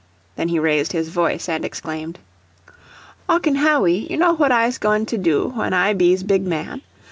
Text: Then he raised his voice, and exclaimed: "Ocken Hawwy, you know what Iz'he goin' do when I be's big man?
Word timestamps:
Then 0.35 0.47
he 0.47 0.57
raised 0.57 0.93
his 0.93 1.09
voice, 1.09 1.47
and 1.47 1.63
exclaimed: 1.63 2.17
"Ocken 3.29 3.57
Hawwy, 3.57 4.09
you 4.09 4.17
know 4.17 4.33
what 4.33 4.49
Iz'he 4.51 4.79
goin' 4.79 5.03
do 5.03 5.49
when 5.49 5.73
I 5.75 5.93
be's 5.93 6.23
big 6.23 6.41
man? 6.43 6.81